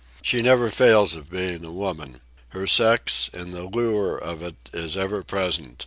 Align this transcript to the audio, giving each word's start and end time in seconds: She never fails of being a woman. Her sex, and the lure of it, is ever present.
She 0.23 0.41
never 0.41 0.71
fails 0.71 1.13
of 1.15 1.29
being 1.29 1.63
a 1.63 1.71
woman. 1.71 2.21
Her 2.49 2.65
sex, 2.65 3.29
and 3.35 3.53
the 3.53 3.65
lure 3.65 4.17
of 4.17 4.41
it, 4.41 4.55
is 4.73 4.97
ever 4.97 5.21
present. 5.21 5.79